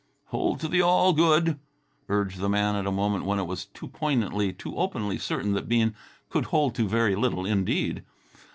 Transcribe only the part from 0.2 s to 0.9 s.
"Hold to the